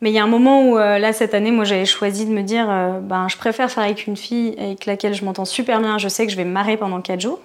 Mais 0.00 0.10
il 0.10 0.14
y 0.14 0.18
a 0.18 0.24
un 0.24 0.28
moment 0.28 0.68
où, 0.68 0.76
euh, 0.76 0.98
là, 0.98 1.12
cette 1.12 1.34
année, 1.34 1.50
moi, 1.50 1.64
j'avais 1.64 1.86
choisi 1.86 2.26
de 2.26 2.30
me 2.30 2.42
dire, 2.42 2.66
euh, 2.68 3.00
ben, 3.00 3.28
je 3.28 3.36
préfère 3.36 3.70
faire 3.70 3.84
avec 3.84 4.06
une 4.06 4.16
fille 4.16 4.54
avec 4.58 4.86
laquelle 4.86 5.14
je 5.14 5.24
m'entends 5.24 5.44
super 5.44 5.80
bien, 5.80 5.98
je 5.98 6.08
sais 6.08 6.26
que 6.26 6.32
je 6.32 6.36
vais 6.36 6.44
me 6.44 6.52
marrer 6.52 6.76
pendant 6.76 7.00
4 7.00 7.20
jours, 7.20 7.40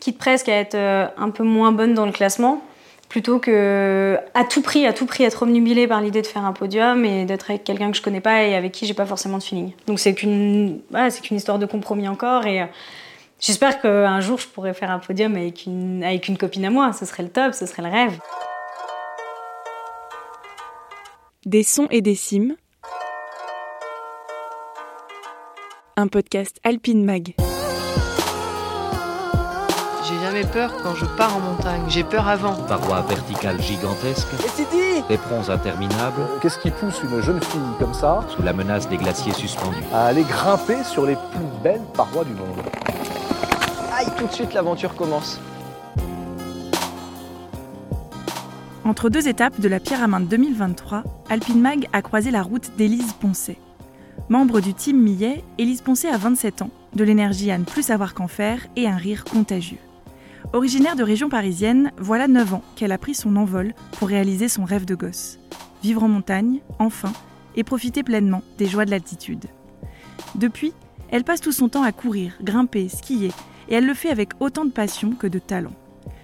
quitte 0.00 0.16
presque 0.16 0.48
à 0.48 0.54
être 0.54 0.74
euh, 0.74 1.06
un 1.18 1.30
peu 1.30 1.42
moins 1.42 1.72
bonne 1.72 1.92
dans 1.92 2.06
le 2.06 2.12
classement, 2.12 2.62
plutôt 3.08 3.38
que 3.38 4.16
à 4.32 4.44
tout 4.44 4.62
prix, 4.62 4.86
à 4.86 4.92
tout 4.92 5.06
prix, 5.06 5.24
être 5.24 5.42
omnubilée 5.42 5.86
par 5.86 6.00
l'idée 6.00 6.22
de 6.22 6.26
faire 6.26 6.46
un 6.46 6.52
podium 6.52 7.04
et 7.04 7.24
d'être 7.26 7.50
avec 7.50 7.64
quelqu'un 7.64 7.90
que 7.90 7.96
je 7.96 8.02
connais 8.02 8.22
pas 8.22 8.44
et 8.44 8.54
avec 8.54 8.72
qui 8.72 8.86
j'ai 8.86 8.94
pas 8.94 9.04
forcément 9.04 9.36
de 9.36 9.42
feeling. 9.42 9.72
Donc 9.86 9.98
c'est 9.98 10.14
qu'une 10.14 10.80
histoire 11.30 11.58
de 11.58 11.66
compromis 11.66 12.08
encore 12.08 12.46
et 12.46 12.66
j'espère 13.38 13.82
qu'un 13.82 14.20
jour 14.20 14.38
je 14.38 14.46
pourrai 14.46 14.72
faire 14.72 14.90
un 14.90 14.98
podium 14.98 15.36
avec 15.36 15.66
une, 15.66 16.02
avec 16.02 16.26
une 16.26 16.38
copine 16.38 16.64
à 16.64 16.70
moi, 16.70 16.94
ce 16.94 17.04
serait 17.04 17.22
le 17.22 17.28
top, 17.28 17.52
ce 17.52 17.66
serait 17.66 17.82
le 17.82 17.90
rêve. 17.90 18.18
Des 21.44 21.64
sons 21.64 21.88
et 21.90 22.02
des 22.02 22.14
cimes. 22.14 22.54
Un 25.96 26.06
podcast 26.06 26.58
Alpine 26.62 27.04
Mag. 27.04 27.34
J'ai 30.04 30.18
jamais 30.20 30.44
peur 30.44 30.72
quand 30.84 30.94
je 30.94 31.04
pars 31.04 31.36
en 31.36 31.40
montagne. 31.40 31.82
J'ai 31.88 32.04
peur 32.04 32.28
avant. 32.28 32.54
Parois 32.68 33.00
verticales 33.02 33.60
gigantesques, 33.60 34.28
éperons 35.10 35.48
interminables, 35.50 36.22
Qu'est-ce 36.40 36.60
qui 36.60 36.70
pousse 36.70 37.00
une 37.02 37.20
jeune 37.20 37.42
fille 37.42 37.60
comme 37.80 37.94
ça 37.94 38.24
sous 38.28 38.42
la 38.42 38.52
menace 38.52 38.88
des 38.88 38.96
glaciers 38.96 39.32
suspendus. 39.32 39.82
à 39.92 40.06
aller 40.06 40.22
grimper 40.22 40.84
sur 40.84 41.06
les 41.06 41.16
plus 41.16 41.46
belles 41.64 41.82
parois 41.94 42.24
du 42.24 42.34
monde? 42.34 42.62
Aïe, 43.92 44.06
tout 44.16 44.28
de 44.28 44.32
suite 44.32 44.54
l'aventure 44.54 44.94
commence. 44.94 45.40
Entre 48.92 49.08
deux 49.08 49.26
étapes 49.26 49.58
de 49.58 49.68
la 49.68 49.80
Pyramide 49.80 50.28
2023, 50.28 51.24
Alpine 51.30 51.62
Mag 51.62 51.88
a 51.94 52.02
croisé 52.02 52.30
la 52.30 52.42
route 52.42 52.72
d'Élise 52.76 53.14
Poncet. 53.14 53.56
Membre 54.28 54.60
du 54.60 54.74
team 54.74 54.98
Millet, 54.98 55.42
Élise 55.56 55.80
Poncet 55.80 56.10
a 56.10 56.18
27 56.18 56.60
ans, 56.60 56.68
de 56.94 57.02
l'énergie 57.02 57.50
à 57.50 57.56
ne 57.56 57.64
plus 57.64 57.84
savoir 57.84 58.12
qu'en 58.12 58.28
faire 58.28 58.66
et 58.76 58.86
un 58.86 58.96
rire 58.96 59.24
contagieux. 59.24 59.78
Originaire 60.52 60.94
de 60.94 61.02
région 61.02 61.30
parisienne, 61.30 61.90
voilà 61.96 62.28
9 62.28 62.52
ans 62.52 62.62
qu'elle 62.76 62.92
a 62.92 62.98
pris 62.98 63.14
son 63.14 63.36
envol 63.36 63.72
pour 63.92 64.08
réaliser 64.08 64.48
son 64.48 64.66
rêve 64.66 64.84
de 64.84 64.94
gosse. 64.94 65.38
Vivre 65.82 66.02
en 66.02 66.08
montagne, 66.08 66.60
enfin, 66.78 67.14
et 67.56 67.64
profiter 67.64 68.02
pleinement 68.02 68.42
des 68.58 68.66
joies 68.66 68.84
de 68.84 68.90
l'altitude. 68.90 69.46
Depuis, 70.34 70.74
elle 71.08 71.24
passe 71.24 71.40
tout 71.40 71.52
son 71.52 71.70
temps 71.70 71.82
à 71.82 71.92
courir, 71.92 72.34
grimper, 72.42 72.90
skier, 72.90 73.32
et 73.70 73.74
elle 73.74 73.86
le 73.86 73.94
fait 73.94 74.10
avec 74.10 74.32
autant 74.38 74.66
de 74.66 74.70
passion 74.70 75.12
que 75.12 75.28
de 75.28 75.38
talent. 75.38 75.72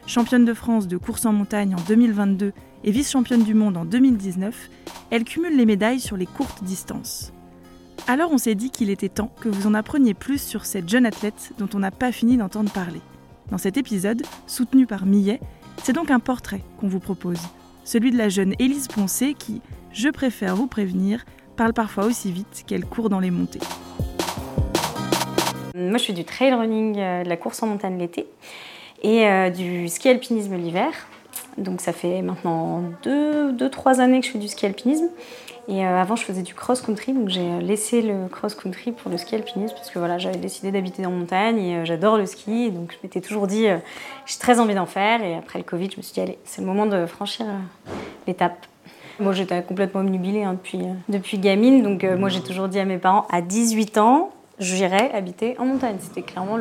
Championne 0.09 0.47
de 0.47 0.55
France 0.55 0.89
de 0.89 0.97
course 0.97 1.27
en 1.27 1.35
montagne 1.35 1.75
en 1.75 1.81
2022 1.87 2.55
et 2.85 2.91
vice-championne 2.91 3.43
du 3.43 3.55
monde 3.55 3.77
en 3.77 3.85
2019, 3.85 4.71
elle 5.11 5.25
cumule 5.25 5.57
les 5.57 5.67
médailles 5.67 6.01
sur 6.01 6.17
les 6.17 6.27
courtes 6.27 6.63
distances. 6.63 7.33
Alors 8.07 8.33
on 8.33 8.39
s'est 8.39 8.55
dit 8.55 8.71
qu'il 8.71 8.91
était 8.91 9.09
temps 9.09 9.31
que 9.41 9.49
vous 9.49 9.67
en 9.67 9.75
appreniez 9.75 10.15
plus 10.15 10.41
sur 10.41 10.65
cette 10.65 10.89
jeune 10.89 11.07
athlète 11.07 11.53
dont 11.59 11.69
on 11.75 11.81
n'a 11.81 11.91
pas 11.91 12.13
fini 12.13 12.37
d'entendre 12.37 12.71
parler. 12.71 13.01
Dans 13.51 13.59
cet 13.59 13.77
épisode, 13.77 14.23
soutenu 14.47 14.87
par 14.87 15.07
Millet, 15.07 15.41
c'est 15.83 15.93
donc 15.93 16.11
un 16.11 16.21
portrait 16.21 16.63
qu'on 16.81 16.89
vous 16.89 17.01
propose. 17.01 17.41
Celui 17.85 18.11
de 18.11 18.19
la 18.19 18.29
jeune 18.29 18.55
Élise 18.59 18.89
Poncet 18.89 19.35
qui, 19.35 19.61
je 19.93 20.09
préfère 20.09 20.57
vous 20.57 20.67
prévenir, 20.67 21.25
parle 21.57 21.73
parfois 21.73 22.05
aussi 22.05 22.31
vite 22.31 22.65
qu'elle 22.67 22.85
court 22.85 23.09
dans 23.09 23.21
les 23.21 23.31
montées. 23.31 23.61
Moi, 25.75 25.99
je 25.99 26.05
fais 26.05 26.13
du 26.13 26.25
trail 26.25 26.53
running, 26.55 26.99
euh, 26.99 27.25
de 27.25 27.29
la 27.29 27.37
course 27.37 27.63
en 27.63 27.69
montagne 27.69 27.99
l'été 27.99 28.27
et 29.03 29.27
euh, 29.27 29.51
du 29.51 29.89
ski 29.89 30.09
alpinisme 30.09 30.57
l'hiver. 30.57 30.91
Donc 31.57 31.81
ça 31.81 31.93
fait 31.93 32.23
maintenant 32.23 32.83
2-3 33.05 34.01
années 34.01 34.21
que 34.21 34.27
je 34.27 34.33
fais 34.33 34.39
du 34.39 34.49
ski 34.49 34.67
alpinisme. 34.67 35.09
Et 35.71 35.85
euh, 35.85 36.01
avant, 36.01 36.17
je 36.17 36.25
faisais 36.25 36.41
du 36.41 36.55
cross-country, 36.55 37.13
donc 37.13 37.29
j'ai 37.29 37.61
laissé 37.61 38.01
le 38.01 38.27
cross-country 38.29 38.93
pour 38.93 39.11
le 39.11 39.19
ski 39.19 39.35
alpinisme 39.35 39.75
parce 39.75 39.91
que 39.91 39.99
voilà, 39.99 40.17
j'avais 40.17 40.39
décidé 40.39 40.73
d'habiter 40.73 41.05
en 41.05 41.11
montagne 41.11 41.59
et 41.59 41.77
euh, 41.77 41.85
j'adore 41.85 42.17
le 42.17 42.25
ski. 42.25 42.71
Donc 42.71 42.93
je 42.93 42.97
m'étais 43.03 43.21
toujours 43.21 43.47
dit, 43.47 43.69
euh, 43.69 43.77
j'ai 44.25 44.39
très 44.39 44.61
envie 44.61 44.75
d'en 44.75 44.87
faire. 44.87 45.23
Et 45.23 45.35
après 45.35 45.59
le 45.59 45.65
Covid, 45.65 45.91
je 45.91 45.99
me 45.99 46.03
suis 46.03 46.15
dit, 46.15 46.21
allez, 46.21 46.39
c'est 46.45 46.63
le 46.63 46.67
moment 46.67 46.87
de 46.87 47.05
franchir 47.05 47.45
euh, 47.47 47.93
l'étape. 48.27 48.67
Moi, 49.21 49.33
j'étais 49.33 49.63
complètement 49.63 50.01
obnubilée 50.01 50.45
hein, 50.45 50.53
depuis, 50.53 50.83
euh, 50.83 50.95
depuis 51.09 51.39
gamine. 51.39 51.83
Donc 51.83 52.05
euh, 52.05 52.17
moi, 52.17 52.29
j'ai 52.29 52.41
toujours 52.41 52.69
dit 52.69 52.79
à 52.79 52.85
mes 52.85 52.99
parents, 52.99 53.27
à 53.31 53.41
18 53.41 53.99
ans, 53.99 54.31
j'irai 54.59 55.11
habiter 55.13 55.57
en 55.59 55.67
montagne. 55.67 55.97
C'était 56.01 56.23
clairement 56.23 56.59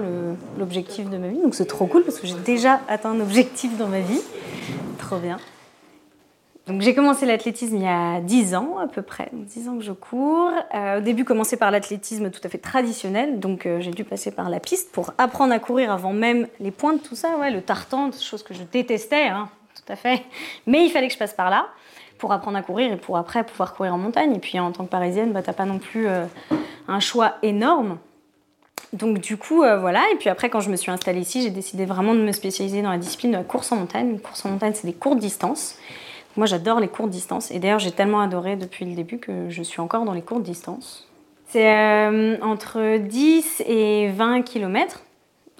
l'objectif 0.57 1.09
de 1.09 1.17
ma 1.17 1.27
vie. 1.27 1.41
Donc 1.41 1.55
c'est 1.55 1.65
trop 1.65 1.85
cool 1.87 2.03
parce 2.03 2.19
que 2.19 2.27
j'ai 2.27 2.39
déjà 2.45 2.81
atteint 2.87 3.11
un 3.11 3.19
objectif 3.19 3.77
dans 3.77 3.87
ma 3.87 3.99
vie. 3.99 4.21
Trop 4.97 5.17
bien. 5.17 5.37
Donc 6.67 6.81
j'ai 6.81 6.93
commencé 6.93 7.25
l'athlétisme 7.25 7.77
il 7.77 7.83
y 7.83 7.87
a 7.87 8.19
10 8.19 8.53
ans 8.55 8.77
à 8.77 8.87
peu 8.87 9.01
près, 9.01 9.29
donc 9.31 9.45
10 9.45 9.69
ans 9.69 9.77
que 9.77 9.83
je 9.83 9.93
cours. 9.93 10.51
Euh, 10.75 10.97
au 10.97 11.01
début, 11.01 11.23
commencé 11.23 11.55
par 11.55 11.71
l'athlétisme 11.71 12.29
tout 12.29 12.41
à 12.43 12.49
fait 12.49 12.57
traditionnel, 12.57 13.39
donc 13.39 13.65
euh, 13.65 13.79
j'ai 13.79 13.91
dû 13.91 14.03
passer 14.03 14.31
par 14.31 14.49
la 14.49 14.59
piste 14.59 14.91
pour 14.91 15.13
apprendre 15.17 15.53
à 15.53 15.59
courir 15.59 15.93
avant 15.93 16.11
même 16.11 16.47
les 16.59 16.71
pointes, 16.71 17.01
tout 17.03 17.15
ça, 17.15 17.37
ouais, 17.37 17.51
le 17.51 17.61
tartan, 17.61 18.11
chose 18.11 18.43
que 18.43 18.53
je 18.53 18.63
détestais, 18.63 19.27
hein, 19.27 19.47
tout 19.75 19.93
à 19.93 19.95
fait. 19.95 20.23
Mais 20.67 20.85
il 20.85 20.89
fallait 20.89 21.07
que 21.07 21.13
je 21.13 21.19
passe 21.19 21.33
par 21.33 21.49
là 21.49 21.67
pour 22.17 22.33
apprendre 22.33 22.57
à 22.57 22.61
courir 22.61 22.91
et 22.91 22.97
pour 22.97 23.17
après 23.17 23.43
pouvoir 23.43 23.73
courir 23.73 23.93
en 23.93 23.97
montagne. 23.97 24.35
Et 24.35 24.39
puis 24.39 24.59
en 24.59 24.71
tant 24.71 24.85
que 24.85 24.89
parisienne, 24.89 25.31
bah, 25.31 25.41
t'as 25.41 25.53
pas 25.53 25.65
non 25.65 25.79
plus 25.79 26.07
euh, 26.07 26.25
un 26.87 26.99
choix 26.99 27.35
énorme. 27.43 27.97
Donc 28.93 29.19
du 29.19 29.37
coup, 29.37 29.63
euh, 29.63 29.77
voilà. 29.79 30.03
Et 30.13 30.15
puis 30.15 30.29
après, 30.29 30.49
quand 30.49 30.59
je 30.59 30.69
me 30.69 30.75
suis 30.75 30.91
installée 30.91 31.21
ici, 31.21 31.41
j'ai 31.41 31.49
décidé 31.49 31.85
vraiment 31.85 32.13
de 32.13 32.21
me 32.21 32.31
spécialiser 32.31 32.81
dans 32.81 32.91
la 32.91 32.97
discipline 32.97 33.31
de 33.31 33.37
la 33.37 33.43
course 33.43 33.71
en 33.71 33.77
montagne. 33.77 34.09
Une 34.09 34.19
course 34.19 34.45
en 34.45 34.49
montagne, 34.49 34.73
c'est 34.75 34.87
des 34.87 34.93
courtes 34.93 35.19
distances. 35.19 35.77
Moi, 36.35 36.45
j'adore 36.45 36.79
les 36.79 36.87
courtes 36.87 37.09
distances. 37.09 37.51
Et 37.51 37.59
d'ailleurs, 37.59 37.79
j'ai 37.79 37.91
tellement 37.91 38.21
adoré 38.21 38.55
depuis 38.55 38.85
le 38.85 38.95
début 38.95 39.17
que 39.17 39.49
je 39.49 39.63
suis 39.63 39.81
encore 39.81 40.05
dans 40.05 40.13
les 40.13 40.21
courtes 40.21 40.43
distances. 40.43 41.07
C'est 41.49 41.69
euh, 41.69 42.37
entre 42.41 42.97
10 42.97 43.63
et 43.65 44.09
20 44.09 44.43
km. 44.43 45.03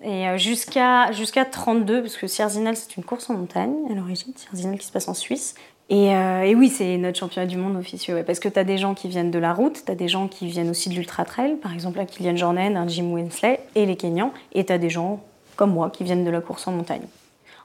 Et 0.04 0.38
jusqu'à 0.38 1.12
jusqu'à 1.12 1.44
32, 1.44 2.04
parce 2.04 2.18
que 2.18 2.28
Sierzinal, 2.28 2.76
c'est 2.76 2.98
une 2.98 3.04
course 3.04 3.32
en 3.32 3.34
montagne 3.34 3.74
à 3.90 3.96
l'origine. 3.96 4.32
Sierzinal 4.36 4.78
qui 4.78 4.86
se 4.86 4.92
passe 4.92 5.08
en 5.08 5.16
Suisse. 5.16 5.56
Et, 5.90 6.14
euh, 6.14 6.42
et 6.42 6.54
oui, 6.54 6.70
c'est 6.70 6.98
notre 6.98 7.18
championnat 7.18 7.48
du 7.48 7.58
monde 7.58 7.78
officieux. 7.78 8.16
ouais, 8.16 8.24
parce 8.24 8.40
que 8.40 8.50
tu 8.50 8.64
des 8.64 8.78
gens 8.78 8.94
qui 8.94 9.08
viennent 9.08 9.32
de 9.32 9.40
la 9.40 9.54
route, 9.54 9.84
tu 9.86 9.96
des 9.96 10.08
gens 10.08 10.28
qui 10.28 10.48
viennent 10.48 10.70
aussi 10.70 10.90
de 10.90 10.96
l'ultra-trail. 10.96 11.56
Par 11.56 11.74
exemple, 11.74 11.98
là, 11.98 12.06
Kylian 12.06 12.36
Jornet, 12.36 12.76
un 12.76 12.88
Jim 12.88 13.12
Wensley 13.14 13.60
et 13.76 13.86
les 13.86 13.96
Kenyans. 13.96 14.34
Et 14.54 14.66
tu 14.66 14.78
des 14.78 14.90
gens 14.90 15.22
comme 15.56 15.72
moi 15.72 15.90
qui 15.90 16.04
viennent 16.04 16.26
de 16.26 16.30
la 16.30 16.42
course 16.42 16.68
en 16.68 16.72
montagne. 16.74 17.08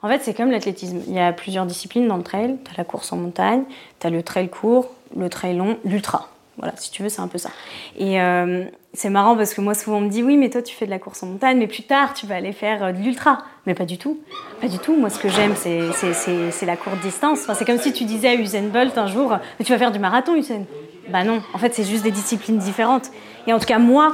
En 0.02 0.08
fait, 0.08 0.20
c'est 0.22 0.34
comme 0.34 0.50
l'athlétisme. 0.50 1.00
Il 1.06 1.14
y 1.14 1.20
a 1.20 1.32
plusieurs 1.32 1.66
disciplines 1.66 2.08
dans 2.08 2.16
le 2.16 2.22
trail. 2.22 2.56
Tu 2.64 2.72
la 2.76 2.84
course 2.84 3.12
en 3.12 3.16
montagne, 3.16 3.62
tu 4.00 4.10
le 4.10 4.22
trail 4.22 4.48
court, 4.48 4.90
le 5.16 5.28
trail 5.28 5.56
long, 5.56 5.78
l'ultra. 5.84 6.28
Voilà, 6.58 6.74
si 6.76 6.90
tu 6.90 7.02
veux, 7.02 7.08
c'est 7.08 7.20
un 7.20 7.28
peu 7.28 7.38
ça. 7.38 7.50
Et 7.96 8.20
euh, 8.20 8.64
c'est 8.92 9.08
marrant 9.08 9.36
parce 9.36 9.54
que 9.54 9.60
moi, 9.60 9.74
souvent, 9.74 9.96
on 9.98 10.00
me 10.02 10.08
dit 10.10 10.22
oui, 10.22 10.36
mais 10.36 10.50
toi, 10.50 10.62
tu 10.62 10.74
fais 10.74 10.84
de 10.84 10.90
la 10.90 10.98
course 10.98 11.22
en 11.22 11.26
montagne, 11.26 11.58
mais 11.58 11.66
plus 11.66 11.82
tard, 11.84 12.12
tu 12.14 12.26
vas 12.26 12.36
aller 12.36 12.52
faire 12.52 12.84
euh, 12.84 12.92
de 12.92 12.98
l'ultra. 12.98 13.38
Mais 13.66 13.74
pas 13.74 13.86
du 13.86 13.96
tout. 13.98 14.18
Pas 14.60 14.68
du 14.68 14.78
tout. 14.78 14.94
Moi, 14.94 15.08
ce 15.10 15.18
que 15.18 15.28
j'aime, 15.28 15.54
c'est- 15.56 16.66
la 16.66 16.76
courte 16.76 16.98
distance. 17.00 17.40
Enfin, 17.42 17.54
c'est 17.54 17.64
comme 17.64 17.78
si 17.78 17.92
tu 17.92 18.04
disais 18.04 18.28
à 18.28 18.34
Usain 18.34 18.68
Bolt 18.72 18.96
un 18.98 19.06
jour 19.06 19.36
tu 19.64 19.72
vas 19.72 19.78
faire 19.78 19.92
du 19.92 19.98
marathon, 19.98 20.34
Usain? 20.34 20.64
Bah 21.08 21.24
non, 21.24 21.42
en 21.54 21.58
fait, 21.58 21.74
c'est 21.74 21.84
juste 21.84 22.04
des 22.04 22.10
disciplines 22.10 22.58
différentes. 22.58 23.10
Et 23.46 23.52
en 23.52 23.58
tout 23.58 23.66
cas, 23.66 23.78
moi, 23.78 24.12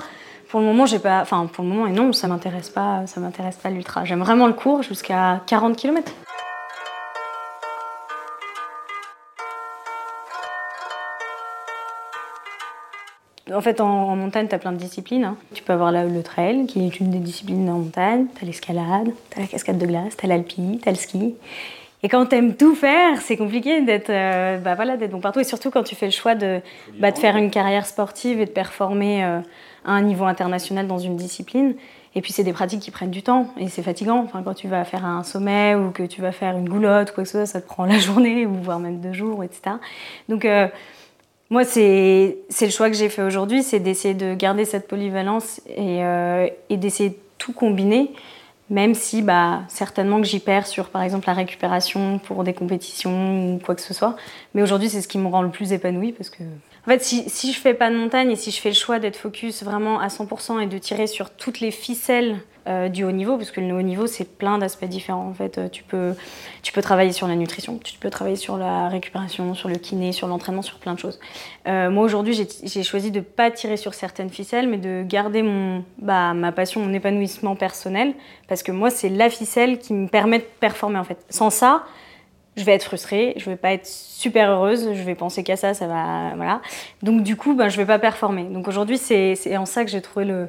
pour 0.48 0.60
le 0.60 0.66
moment, 0.66 0.86
j'ai 0.86 0.98
pas. 0.98 1.20
Enfin, 1.20 1.46
pour 1.52 1.64
le 1.64 1.70
moment, 1.70 1.86
et 1.86 1.92
non, 1.92 2.12
ça 2.12 2.28
m'intéresse 2.28 2.70
pas, 2.70 3.06
ça 3.06 3.20
m'intéresse 3.20 3.56
pas 3.56 3.68
l'ultra. 3.70 4.04
J'aime 4.04 4.20
vraiment 4.20 4.46
le 4.46 4.54
court 4.54 4.82
jusqu'à 4.82 5.42
40 5.46 5.76
km. 5.76 6.12
En 13.54 13.60
fait, 13.60 13.80
en, 13.80 13.86
en 13.88 14.16
montagne, 14.16 14.46
tu 14.48 14.54
as 14.54 14.58
plein 14.58 14.72
de 14.72 14.76
disciplines. 14.78 15.24
hein. 15.24 15.36
Tu 15.54 15.62
peux 15.62 15.72
avoir 15.72 15.90
le 15.92 16.22
trail, 16.22 16.66
qui 16.66 16.84
est 16.86 17.00
une 17.00 17.10
des 17.10 17.18
disciplines 17.18 17.68
en 17.70 17.78
montagne. 17.78 18.26
Tu 18.36 18.44
as 18.44 18.46
l'escalade, 18.46 19.12
tu 19.30 19.38
as 19.38 19.42
la 19.42 19.46
cascade 19.46 19.78
de 19.78 19.86
glace, 19.86 20.16
tu 20.16 20.24
as 20.26 20.28
l'alpi, 20.28 20.80
tu 20.82 20.88
as 20.88 20.92
le 20.92 20.98
ski. 20.98 21.34
Et 22.02 22.08
quand 22.08 22.26
tu 22.26 22.36
aimes 22.36 22.54
tout 22.54 22.74
faire, 22.76 23.20
c'est 23.20 23.36
compliqué 23.36 23.80
d'être 23.80 24.10
euh, 24.10 24.58
bah 24.58 24.74
voilà, 24.76 24.96
d'être 24.96 25.10
bon 25.10 25.20
partout. 25.20 25.40
Et 25.40 25.44
surtout 25.44 25.70
quand 25.70 25.82
tu 25.82 25.96
fais 25.96 26.06
le 26.06 26.12
choix 26.12 26.34
de, 26.36 26.60
bah, 27.00 27.10
de 27.10 27.18
faire 27.18 27.36
une 27.36 27.50
carrière 27.50 27.86
sportive 27.86 28.40
et 28.40 28.44
de 28.46 28.50
performer 28.50 29.24
euh, 29.24 29.40
à 29.84 29.92
un 29.92 30.02
niveau 30.02 30.24
international 30.24 30.86
dans 30.86 30.98
une 30.98 31.16
discipline. 31.16 31.74
Et 32.14 32.20
puis, 32.20 32.32
c'est 32.32 32.44
des 32.44 32.52
pratiques 32.52 32.80
qui 32.80 32.90
prennent 32.90 33.10
du 33.10 33.22
temps 33.22 33.48
et 33.58 33.68
c'est 33.68 33.82
fatigant. 33.82 34.18
Enfin, 34.18 34.42
quand 34.44 34.54
tu 34.54 34.66
vas 34.68 34.84
faire 34.84 35.04
un 35.04 35.22
sommet 35.24 35.74
ou 35.74 35.90
que 35.90 36.04
tu 36.04 36.20
vas 36.22 36.32
faire 36.32 36.56
une 36.56 36.68
goulotte 36.68 37.10
ou 37.10 37.14
quoi 37.14 37.24
que 37.24 37.28
ce 37.30 37.38
soit, 37.38 37.46
ça 37.46 37.60
te 37.60 37.66
prend 37.66 37.84
la 37.84 37.98
journée 37.98 38.46
ou 38.46 38.54
voire 38.54 38.78
même 38.78 39.00
deux 39.00 39.12
jours, 39.12 39.42
etc. 39.42 39.76
Donc, 40.28 40.44
euh, 40.44 40.68
moi, 41.50 41.64
c'est 41.64 42.36
le 42.60 42.70
choix 42.70 42.90
que 42.90 42.96
j'ai 42.96 43.08
fait 43.08 43.22
aujourd'hui, 43.22 43.62
c'est 43.62 43.80
d'essayer 43.80 44.14
de 44.14 44.34
garder 44.34 44.64
cette 44.66 44.86
polyvalence 44.86 45.60
et, 45.68 46.04
euh, 46.04 46.46
et 46.68 46.76
d'essayer 46.76 47.10
de 47.10 47.18
tout 47.38 47.52
combiner 47.52 48.12
Même 48.70 48.94
si, 48.94 49.22
bah, 49.22 49.62
certainement 49.68 50.20
que 50.20 50.26
j'y 50.26 50.40
perds 50.40 50.66
sur, 50.66 50.90
par 50.90 51.02
exemple, 51.02 51.26
la 51.26 51.34
récupération 51.34 52.18
pour 52.18 52.44
des 52.44 52.52
compétitions 52.54 53.54
ou 53.54 53.58
quoi 53.58 53.74
que 53.74 53.80
ce 53.80 53.94
soit. 53.94 54.16
Mais 54.54 54.62
aujourd'hui, 54.62 54.90
c'est 54.90 55.00
ce 55.00 55.08
qui 55.08 55.18
me 55.18 55.28
rend 55.28 55.42
le 55.42 55.50
plus 55.50 55.72
épanouie 55.72 56.12
parce 56.12 56.30
que 56.30 56.42
en 56.88 56.90
fait, 56.92 57.02
si, 57.02 57.28
si 57.28 57.52
je 57.52 57.60
fais 57.60 57.74
pas 57.74 57.90
de 57.90 57.96
montagne 57.96 58.30
et 58.30 58.36
si 58.36 58.50
je 58.50 58.58
fais 58.58 58.70
le 58.70 58.74
choix 58.74 58.98
d'être 58.98 59.18
focus 59.18 59.62
vraiment 59.62 60.00
à 60.00 60.06
100% 60.06 60.62
et 60.62 60.66
de 60.66 60.78
tirer 60.78 61.06
sur 61.06 61.28
toutes 61.28 61.60
les 61.60 61.70
ficelles 61.70 62.38
euh, 62.66 62.88
du 62.88 63.04
haut 63.04 63.12
niveau, 63.12 63.36
parce 63.36 63.50
que 63.50 63.60
le 63.60 63.74
haut 63.74 63.82
niveau, 63.82 64.06
c'est 64.06 64.24
plein 64.24 64.56
d'aspects 64.56 64.86
différents. 64.86 65.28
En 65.28 65.34
fait, 65.34 65.58
euh, 65.58 65.68
tu 65.68 65.82
peux, 65.82 66.14
tu 66.62 66.72
peux 66.72 66.80
travailler 66.80 67.12
sur 67.12 67.28
la 67.28 67.36
nutrition, 67.36 67.76
tu 67.76 67.98
peux 67.98 68.08
travailler 68.08 68.36
sur 68.36 68.56
la 68.56 68.88
récupération, 68.88 69.54
sur 69.54 69.68
le 69.68 69.74
kiné, 69.74 70.12
sur 70.12 70.28
l'entraînement, 70.28 70.62
sur 70.62 70.78
plein 70.78 70.94
de 70.94 70.98
choses. 70.98 71.20
Euh, 71.66 71.90
moi, 71.90 72.04
aujourd'hui, 72.04 72.48
j'ai 72.62 72.82
choisi 72.82 73.10
de 73.10 73.20
pas 73.20 73.50
tirer 73.50 73.76
sur 73.76 73.92
certaines 73.92 74.30
ficelles, 74.30 74.66
mais 74.66 74.78
de 74.78 75.04
garder 75.06 75.42
mon, 75.42 75.84
bah, 75.98 76.32
ma 76.32 76.52
passion, 76.52 76.80
mon 76.80 76.94
épanouissement 76.94 77.54
personnel, 77.54 78.14
parce 78.48 78.62
que 78.62 78.72
moi, 78.72 78.88
c'est 78.88 79.10
la 79.10 79.28
ficelle 79.28 79.78
qui 79.78 79.92
me 79.92 80.08
permet 80.08 80.38
de 80.38 80.46
performer, 80.58 80.98
en 80.98 81.04
fait. 81.04 81.18
Sans 81.28 81.50
ça, 81.50 81.84
je 82.58 82.64
vais 82.64 82.72
être 82.72 82.84
frustrée, 82.84 83.34
je 83.36 83.48
vais 83.48 83.56
pas 83.56 83.72
être 83.72 83.86
super 83.86 84.50
heureuse, 84.50 84.92
je 84.92 85.02
vais 85.02 85.14
penser 85.14 85.44
qu'à 85.44 85.56
ça, 85.56 85.74
ça 85.74 85.86
va, 85.86 86.34
voilà. 86.36 86.60
Donc 87.02 87.22
du 87.22 87.36
coup, 87.36 87.54
ben, 87.54 87.68
je 87.68 87.76
vais 87.76 87.86
pas 87.86 87.98
performer. 87.98 88.44
Donc 88.44 88.68
aujourd'hui, 88.68 88.98
c'est 88.98 89.56
en 89.56 89.64
ça 89.64 89.84
que 89.84 89.90
j'ai 89.90 90.02
trouvé 90.02 90.24
le, 90.24 90.48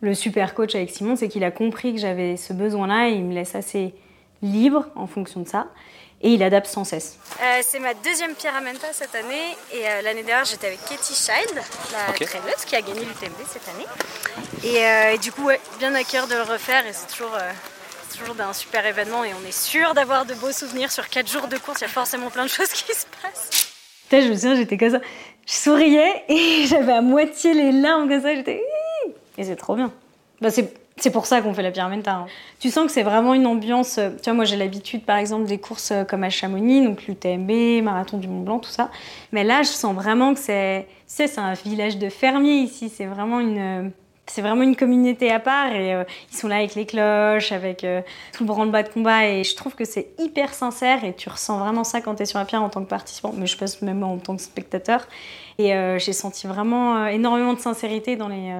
le, 0.00 0.14
super 0.14 0.54
coach 0.54 0.74
avec 0.74 0.90
Simon, 0.90 1.14
c'est 1.14 1.28
qu'il 1.28 1.44
a 1.44 1.50
compris 1.50 1.92
que 1.94 2.00
j'avais 2.00 2.36
ce 2.36 2.52
besoin-là 2.52 3.10
et 3.10 3.12
il 3.12 3.24
me 3.24 3.34
laisse 3.34 3.54
assez 3.54 3.94
libre 4.40 4.86
en 4.96 5.06
fonction 5.06 5.40
de 5.40 5.48
ça. 5.48 5.68
Et 6.24 6.34
il 6.34 6.42
adapte 6.44 6.68
sans 6.68 6.84
cesse. 6.84 7.18
Euh, 7.42 7.60
c'est 7.62 7.80
ma 7.80 7.94
deuxième 7.94 8.34
Pyramenta 8.34 8.86
cette 8.92 9.14
année. 9.16 9.56
Et 9.72 9.84
euh, 9.84 10.02
l'année 10.02 10.22
dernière, 10.22 10.44
j'étais 10.44 10.68
avec 10.68 10.78
Katie 10.84 11.14
Child, 11.14 11.60
la 11.92 12.10
okay. 12.10 12.26
qui 12.64 12.76
a 12.76 12.80
gagné 12.80 13.00
l'UTMB 13.00 13.44
cette 13.44 13.68
année. 13.68 13.86
Et, 14.62 14.84
euh, 14.84 15.14
et, 15.14 15.18
du 15.18 15.32
coup, 15.32 15.42
ouais, 15.42 15.58
bien 15.80 15.92
à 15.96 16.04
cœur 16.04 16.28
de 16.28 16.34
le 16.34 16.42
refaire. 16.42 16.86
Et 16.86 16.92
c'est 16.92 17.08
toujours 17.08 17.36
toujours 18.12 18.34
d'un 18.34 18.52
super 18.52 18.84
événement 18.84 19.24
et 19.24 19.30
on 19.34 19.46
est 19.46 19.56
sûr 19.56 19.94
d'avoir 19.94 20.26
de 20.26 20.34
beaux 20.34 20.52
souvenirs 20.52 20.90
sur 20.92 21.08
4 21.08 21.30
jours 21.30 21.48
de 21.48 21.56
course. 21.56 21.80
Il 21.80 21.84
y 21.84 21.86
a 21.86 21.88
forcément 21.88 22.30
plein 22.30 22.44
de 22.44 22.50
choses 22.50 22.68
qui 22.68 22.92
se 22.92 23.06
passent. 23.22 23.72
Putain, 24.04 24.20
je 24.20 24.28
me 24.28 24.34
souviens, 24.34 24.54
j'étais 24.54 24.76
comme 24.76 24.90
ça. 24.90 25.00
Je 25.46 25.52
souriais 25.52 26.24
et 26.28 26.66
j'avais 26.68 26.92
à 26.92 27.00
moitié 27.00 27.54
les 27.54 27.72
larmes 27.72 28.08
comme 28.08 28.22
ça. 28.22 28.34
J'étais. 28.34 28.62
Et 29.38 29.44
c'est 29.44 29.56
trop 29.56 29.74
bien. 29.74 29.92
Bah, 30.40 30.50
c'est 30.50 31.10
pour 31.10 31.26
ça 31.26 31.40
qu'on 31.40 31.54
fait 31.54 31.62
la 31.62 31.70
pyramide. 31.70 32.06
Hein. 32.06 32.26
Tu 32.60 32.70
sens 32.70 32.86
que 32.86 32.92
c'est 32.92 33.02
vraiment 33.02 33.34
une 33.34 33.46
ambiance. 33.46 33.98
Euh, 33.98 34.10
tu 34.10 34.24
vois, 34.24 34.34
moi 34.34 34.44
j'ai 34.44 34.56
l'habitude 34.56 35.04
par 35.04 35.16
exemple 35.16 35.46
des 35.46 35.58
courses 35.58 35.90
euh, 35.90 36.04
comme 36.04 36.22
à 36.24 36.30
Chamonix, 36.30 36.84
donc 36.84 37.06
l'UTMB, 37.06 37.82
Marathon 37.82 38.18
du 38.18 38.28
Mont 38.28 38.40
Blanc, 38.40 38.58
tout 38.58 38.70
ça. 38.70 38.90
Mais 39.32 39.44
là, 39.44 39.62
je 39.62 39.68
sens 39.68 39.94
vraiment 39.94 40.34
que 40.34 40.40
c'est. 40.40 40.86
Tu 41.08 41.14
sais, 41.14 41.26
c'est 41.26 41.40
un 41.40 41.54
village 41.54 41.98
de 41.98 42.08
fermiers 42.08 42.60
ici. 42.60 42.90
C'est 42.94 43.06
vraiment 43.06 43.40
une 43.40 43.90
c'est 44.32 44.40
vraiment 44.40 44.62
une 44.62 44.76
communauté 44.76 45.30
à 45.30 45.38
part 45.38 45.74
et 45.74 45.94
euh, 45.94 46.04
ils 46.30 46.36
sont 46.36 46.48
là 46.48 46.56
avec 46.56 46.74
les 46.74 46.86
cloches, 46.86 47.52
avec 47.52 47.84
euh, 47.84 48.00
tout 48.32 48.44
le 48.44 48.48
branle-bas 48.48 48.82
de 48.82 48.88
combat 48.88 49.28
et 49.28 49.44
je 49.44 49.54
trouve 49.54 49.74
que 49.74 49.84
c'est 49.84 50.08
hyper 50.18 50.54
sincère 50.54 51.04
et 51.04 51.14
tu 51.14 51.28
ressens 51.28 51.58
vraiment 51.58 51.84
ça 51.84 52.00
quand 52.00 52.14
tu 52.14 52.22
es 52.22 52.26
sur 52.26 52.38
la 52.38 52.46
pierre 52.46 52.62
en 52.62 52.70
tant 52.70 52.82
que 52.82 52.88
participant, 52.88 53.34
mais 53.36 53.46
je 53.46 53.58
pense 53.58 53.82
même 53.82 54.02
en 54.02 54.16
tant 54.16 54.34
que 54.34 54.42
spectateur. 54.42 55.06
Et 55.58 55.74
euh, 55.74 55.98
j'ai 55.98 56.14
senti 56.14 56.46
vraiment 56.46 57.06
énormément 57.06 57.52
de 57.52 57.60
sincérité 57.60 58.16
dans, 58.16 58.28
les, 58.28 58.54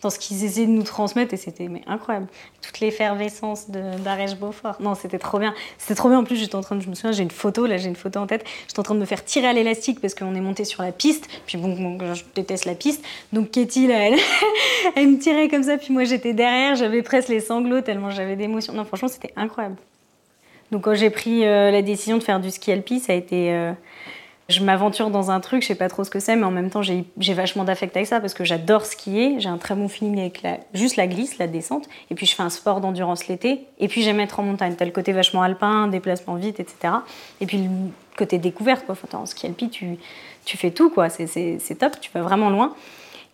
dans 0.00 0.08
ce 0.08 0.18
qu'ils 0.18 0.44
essayaient 0.44 0.66
de 0.66 0.72
nous 0.72 0.82
transmettre 0.82 1.34
et 1.34 1.36
c'était 1.36 1.68
incroyable. 1.86 2.26
Toute 2.62 2.80
l'effervescence 2.80 3.68
d'Arèche 3.68 4.34
Beaufort. 4.34 4.76
Non, 4.80 4.94
c'était 4.94 5.18
trop 5.18 5.38
bien. 5.38 5.54
C'était 5.76 5.94
trop 5.94 6.08
bien. 6.08 6.18
En 6.18 6.24
plus, 6.24 6.36
j'étais 6.36 6.54
en 6.54 6.62
train 6.62 6.76
de, 6.76 6.80
je 6.80 6.88
me 6.88 6.94
souviens, 6.94 7.12
j'ai 7.12 7.22
une 7.22 7.30
photo, 7.30 7.66
là 7.66 7.76
j'ai 7.76 7.88
une 7.88 7.96
photo 7.96 8.18
en 8.18 8.26
tête. 8.26 8.46
J'étais 8.66 8.80
en 8.80 8.82
train 8.82 8.94
de 8.94 9.00
me 9.00 9.04
faire 9.04 9.22
tirer 9.26 9.46
à 9.46 9.52
l'élastique 9.52 10.00
parce 10.00 10.14
qu'on 10.14 10.34
est 10.34 10.40
monté 10.40 10.64
sur 10.64 10.82
la 10.82 10.90
piste. 10.90 11.28
Puis 11.46 11.58
bon, 11.58 11.98
je 12.14 12.22
déteste 12.34 12.64
la 12.64 12.74
piste. 12.74 13.04
Donc 13.34 13.50
Katie, 13.50 13.86
là, 13.86 14.08
elle, 14.08 14.18
elle 14.96 15.08
me 15.08 15.18
tirait 15.18 15.48
comme 15.48 15.62
ça. 15.62 15.76
Puis 15.76 15.92
moi, 15.92 16.04
j'étais 16.04 16.32
derrière, 16.32 16.76
j'avais 16.76 17.02
presque 17.02 17.28
les 17.28 17.40
sanglots 17.40 17.80
tellement 17.80 18.10
j'avais 18.10 18.36
d'émotions. 18.36 18.72
Non, 18.72 18.84
franchement, 18.84 19.08
c'était 19.08 19.32
incroyable. 19.36 19.76
Donc 20.70 20.82
quand 20.84 20.94
j'ai 20.94 21.10
pris 21.10 21.46
euh, 21.46 21.70
la 21.70 21.82
décision 21.82 22.18
de 22.18 22.22
faire 22.22 22.40
du 22.40 22.50
ski 22.50 22.72
alpi, 22.72 23.00
ça 23.00 23.12
a 23.12 23.16
été... 23.16 23.52
Euh, 23.52 23.72
je 24.48 24.64
m'aventure 24.64 25.10
dans 25.10 25.30
un 25.30 25.40
truc, 25.40 25.60
je 25.60 25.68
sais 25.68 25.74
pas 25.74 25.90
trop 25.90 26.04
ce 26.04 26.10
que 26.10 26.20
c'est, 26.20 26.34
mais 26.34 26.44
en 26.44 26.50
même 26.50 26.70
temps, 26.70 26.80
j'ai 26.82 27.34
vachement 27.34 27.64
d'affect 27.64 27.94
avec 27.94 28.08
ça 28.08 28.18
parce 28.18 28.32
que 28.32 28.44
j'adore 28.44 28.86
skier. 28.86 29.38
J'ai 29.40 29.50
un 29.50 29.58
très 29.58 29.74
bon 29.74 29.88
feeling 29.88 30.18
avec 30.18 30.40
la, 30.40 30.56
juste 30.72 30.96
la 30.96 31.06
glisse, 31.06 31.36
la 31.36 31.46
descente. 31.46 31.86
Et 32.10 32.14
puis, 32.14 32.24
je 32.24 32.34
fais 32.34 32.42
un 32.42 32.48
sport 32.48 32.80
d'endurance 32.80 33.28
l'été. 33.28 33.66
Et 33.78 33.88
puis, 33.88 34.02
j'aime 34.02 34.20
être 34.20 34.40
en 34.40 34.44
montagne. 34.44 34.74
T'as 34.74 34.86
le 34.86 34.90
côté 34.90 35.12
vachement 35.12 35.42
alpin, 35.42 35.86
déplacement 35.88 36.36
vite, 36.36 36.60
etc. 36.60 36.94
Et 37.42 37.46
puis, 37.46 37.58
le 37.58 37.68
côté 38.16 38.38
découverte, 38.38 38.86
quoi. 38.86 38.96
En 39.12 39.26
ski 39.26 39.48
alpi, 39.48 39.68
tu, 39.68 39.98
tu 40.46 40.56
fais 40.56 40.70
tout, 40.70 40.88
quoi. 40.88 41.10
C'est 41.10 41.78
top, 41.78 42.00
tu 42.00 42.10
vas 42.14 42.22
vraiment 42.22 42.48
loin. 42.48 42.74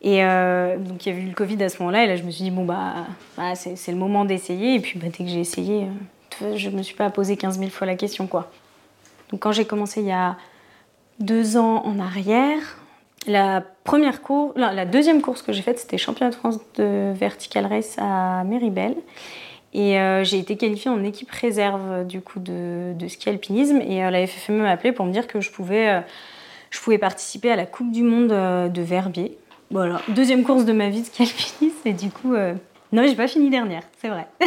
Et 0.05 0.23
euh, 0.23 0.77
donc, 0.77 1.07
il 1.07 1.15
y 1.15 1.17
a 1.17 1.19
eu 1.19 1.25
le 1.25 1.35
Covid 1.35 1.61
à 1.65 1.71
ce 1.71 1.79
moment-là. 1.79 2.05
Et 2.05 2.07
là, 2.07 2.15
je 2.15 2.23
me 2.23 2.31
suis 2.31 2.45
dit, 2.45 2.51
bon, 2.51 2.67
bah, 2.67 3.07
bah 3.39 3.55
c'est 3.55 3.91
le 3.91 3.97
moment 3.97 4.27
d'essayer. 4.27 4.75
Et 4.75 4.81
puis, 4.81 4.99
bah, 4.99 5.07
dès 5.11 5.25
que 5.25 5.31
j'ai 5.31 5.41
essayé, 5.41 5.87
euh, 6.43 6.57
je 6.57 6.69
me 6.69 6.83
suis 6.83 6.95
pas 6.95 7.09
posé 7.09 7.39
15 7.39 7.59
000 7.59 7.71
fois 7.71 7.87
la 7.87 7.97
question, 7.97 8.27
quoi. 8.27 8.51
Donc, 9.31 9.41
quand 9.41 9.53
j'ai 9.53 9.65
commencé 9.65 10.03
il 10.03 10.07
y 10.07 10.13
a 10.13 10.37
deux 11.19 11.57
ans 11.57 11.83
en 11.87 11.99
arrière. 11.99 12.61
La 13.27 13.63
première 13.85 14.21
course, 14.21 14.53
la 14.57 14.85
deuxième 14.85 15.23
course 15.23 15.41
que 15.41 15.53
j'ai 15.53 15.63
faite, 15.63 15.79
c'était 15.79 15.97
championnat 15.97 16.31
de 16.31 16.35
France 16.35 16.59
de 16.75 17.11
vertical 17.15 17.65
race 17.65 17.97
à 17.97 18.45
Méribel. 18.45 18.95
Et 19.73 19.99
euh, 19.99 20.25
j'ai 20.25 20.39
été 20.39 20.59
qualifiée 20.59 20.91
en 20.91 21.03
équipe 21.03 21.31
réserve 21.31 22.07
du 22.07 22.21
coup 22.21 22.39
de, 22.39 22.95
ski 23.09 23.31
alpinisme. 23.31 23.81
Et 23.81 24.01
la 24.11 24.27
FFME 24.27 24.59
m'a 24.59 24.73
appelé 24.73 24.93
pour 24.93 25.07
me 25.07 25.13
dire 25.13 25.27
que 25.27 25.41
je 25.41 25.51
pouvais, 25.51 26.03
je 26.69 26.81
pouvais 26.81 26.99
participer 26.99 27.51
à 27.51 27.57
la 27.57 27.65
Coupe 27.65 27.91
du 27.91 28.03
Monde 28.03 28.29
de 28.29 28.83
Verbier. 28.83 29.39
Voilà, 29.71 30.01
deuxième 30.09 30.45
course 30.45 30.65
de 30.65 30.73
ma 30.73 30.89
vie 30.89 31.01
de 31.01 31.07
ski 31.07 31.23
alpinisme. 31.23 31.87
Et 31.87 31.93
du 31.93 32.11
coup, 32.11 32.35
non, 32.95 33.03
j'ai 33.09 33.17
pas 33.17 33.27
fini 33.27 33.51
dernière, 33.51 33.83
c'est 34.01 34.09
vrai. 34.09 34.29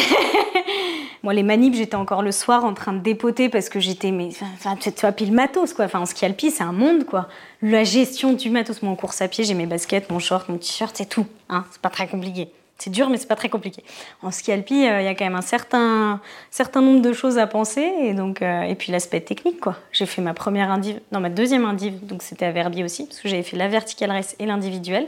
Moi, 1.24 1.34
les 1.34 1.44
manips, 1.44 1.76
j'étais 1.76 1.96
encore 1.96 2.22
le 2.22 2.32
soir 2.32 2.64
en 2.64 2.74
train 2.74 2.94
de 2.94 3.00
dépoter 3.00 3.50
parce 3.50 3.68
que 3.68 3.82
j'étais, 3.82 4.12
mais, 4.12 4.30
enfin, 4.54 4.78
tu 4.78 4.90
vois, 5.02 5.12
puis 5.12 5.26
le 5.26 5.34
matos, 5.34 5.74
quoi. 5.74 5.84
Enfin, 5.84 6.00
en 6.00 6.06
ski 6.06 6.26
c'est 6.50 6.64
un 6.64 6.72
monde, 6.72 7.04
quoi. 7.04 7.28
La 7.62 7.84
gestion 7.84 8.32
du 8.32 8.50
matos, 8.50 8.82
mon 8.84 8.96
course 8.96 9.22
à 9.22 9.28
pied, 9.28 9.44
j'ai 9.44 9.54
mes 9.54 9.66
baskets, 9.66 10.10
mon 10.10 10.20
short, 10.20 10.48
mon 10.48 10.58
t-shirt, 10.58 10.96
c'est 10.96 11.10
tout. 11.10 11.26
Hein, 11.50 11.66
c'est 11.72 11.82
pas 11.82 11.90
très 11.90 12.08
compliqué. 12.08 12.48
C'est 12.78 12.92
dur, 12.92 13.10
mais 13.10 13.18
c'est 13.18 13.28
pas 13.28 13.36
très 13.36 13.50
compliqué. 13.50 13.84
En 14.22 14.30
ski 14.30 14.52
alpi, 14.52 14.88
euh, 14.88 15.02
il 15.02 15.06
y 15.06 15.08
a 15.08 15.16
quand 15.16 15.26
même 15.26 15.36
un 15.36 15.42
certain, 15.42 16.22
certain 16.52 16.82
nombre 16.82 17.02
de 17.02 17.12
choses 17.12 17.40
à 17.40 17.48
penser, 17.48 17.92
et 18.02 18.14
donc, 18.14 18.42
euh, 18.42 18.62
et 18.62 18.76
puis 18.76 18.92
l'aspect 18.92 19.22
technique, 19.22 19.60
quoi. 19.60 19.76
J'ai 19.92 20.06
fait 20.06 20.22
ma 20.22 20.36
première 20.36 20.70
indiv, 20.70 21.00
non, 21.12 21.20
ma 21.20 21.30
deuxième 21.30 21.66
indiv, 21.66 22.06
donc 22.06 22.22
c'était 22.22 22.46
à 22.46 22.52
Verbier 22.52 22.84
aussi, 22.84 23.06
parce 23.06 23.20
que 23.20 23.30
j'avais 23.30 23.44
fait 23.44 23.58
la 23.58 23.68
vertical 23.68 24.12
race 24.12 24.36
et 24.38 24.46
l'individuel. 24.46 25.08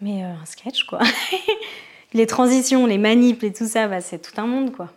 Mais 0.00 0.24
euh, 0.24 0.32
un 0.42 0.46
sketch, 0.46 0.84
quoi. 0.84 1.00
les 2.12 2.26
transitions, 2.26 2.86
les 2.86 2.98
manips 2.98 3.44
et 3.44 3.52
tout 3.52 3.68
ça, 3.68 3.86
bah, 3.86 4.00
c'est 4.00 4.18
tout 4.18 4.38
un 4.40 4.46
monde, 4.46 4.74
quoi. 4.74 4.88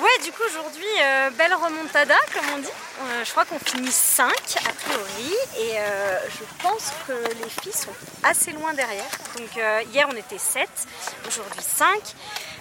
Ouais, 0.00 0.24
du 0.24 0.32
coup, 0.32 0.42
aujourd'hui, 0.48 0.84
euh, 1.04 1.30
belle 1.36 1.52
remontada, 1.54 2.16
comme 2.32 2.46
on 2.56 2.58
dit. 2.58 2.66
Euh, 2.66 3.24
je 3.24 3.30
crois 3.30 3.44
qu'on 3.44 3.58
finit 3.58 3.92
5 3.92 4.30
a 4.30 4.72
priori. 4.72 5.34
Et 5.58 5.78
euh, 5.78 6.18
je 6.30 6.62
pense 6.62 6.92
que 7.06 7.12
les 7.12 7.50
filles 7.60 7.72
sont 7.72 7.92
assez 8.22 8.52
loin 8.52 8.72
derrière. 8.72 9.10
Donc, 9.36 9.50
hier, 9.92 10.08
on 10.10 10.16
était 10.16 10.38
7, 10.38 10.68
aujourd'hui 11.26 11.60
5. 11.62 11.88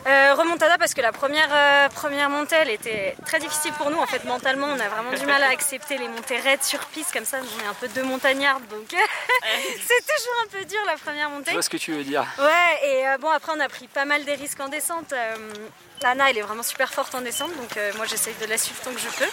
Remontada 0.05 0.77
parce 0.77 0.93
que 0.93 1.01
la 1.01 1.11
première, 1.11 1.89
première 1.91 2.29
montée, 2.29 2.55
elle 2.55 2.69
était 2.69 3.15
très 3.25 3.39
difficile 3.39 3.71
pour 3.73 3.89
nous. 3.89 3.97
En 3.97 4.05
fait, 4.05 4.23
mentalement, 4.25 4.67
on 4.67 4.79
a 4.79 4.89
vraiment 4.89 5.13
du 5.17 5.25
mal 5.25 5.43
à 5.43 5.49
accepter 5.49 5.97
les 5.97 6.07
montées 6.07 6.37
raides 6.37 6.63
sur 6.63 6.79
piste 6.87 7.13
comme 7.13 7.25
ça. 7.25 7.37
On 7.39 7.63
est 7.63 7.67
un 7.67 7.73
peu 7.73 7.87
deux 7.89 8.03
montagnards, 8.03 8.59
donc 8.69 8.87
c'est 8.91 10.01
toujours 10.01 10.43
un 10.45 10.47
peu 10.47 10.65
dur 10.65 10.79
la 10.85 10.97
première 10.97 11.29
montée. 11.29 11.51
Je 11.51 11.53
vois 11.53 11.61
ce 11.61 11.69
que 11.69 11.77
tu 11.77 11.91
veux 11.91 12.03
dire. 12.03 12.25
Ouais, 12.39 12.89
et 12.89 13.17
bon, 13.19 13.29
après, 13.29 13.51
on 13.55 13.59
a 13.59 13.69
pris 13.69 13.87
pas 13.87 14.05
mal 14.05 14.23
des 14.25 14.33
risques 14.33 14.59
en 14.59 14.69
descente. 14.69 15.13
Anna, 16.03 16.29
elle 16.29 16.37
est 16.37 16.41
vraiment 16.41 16.63
super 16.63 16.91
forte 16.91 17.13
en 17.15 17.21
descente, 17.21 17.55
donc 17.57 17.77
euh, 17.77 17.91
moi 17.95 18.05
j'essaye 18.05 18.33
de 18.41 18.45
la 18.45 18.57
suivre 18.57 18.81
tant 18.81 18.91
que 18.91 18.99
je 18.99 19.07
peux. 19.07 19.29